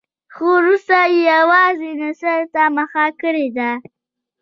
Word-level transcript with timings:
خو 0.33 0.45
وروسته 0.59 0.97
یې 1.13 1.19
یوازې 1.33 1.91
نثر 2.03 2.39
ته 2.53 2.63
مخه 2.77 3.05
کړې 3.21 3.47
ده. 3.57 3.71